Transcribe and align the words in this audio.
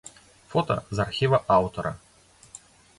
Фота 0.53 0.77
з 0.99 1.03
архіва 1.05 1.43
аўтара. 1.59 1.95